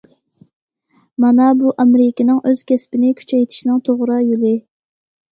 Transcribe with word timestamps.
مانا 1.25 1.49
بۇ 1.59 1.73
ئامېرىكىنىڭ 1.83 2.39
ئۆز 2.51 2.63
كەسپىنى 2.71 3.11
كۈچەيتىشنىڭ 3.19 3.83
توغرا 3.91 4.17
يولى. 4.23 4.55